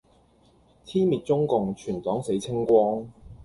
[0.83, 3.07] 天滅中共，全黨死清光